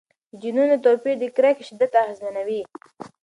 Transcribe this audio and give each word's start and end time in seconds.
د 0.31 0.33
جینونو 0.41 0.75
توپیر 0.83 1.15
د 1.19 1.23
کرکې 1.35 1.63
شدت 1.69 1.91
اغېزمنوي. 2.03 2.61